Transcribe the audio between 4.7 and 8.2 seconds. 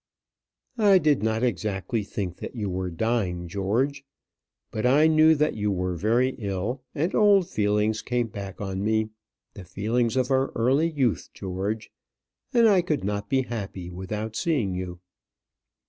but I knew that you were very ill, and old feelings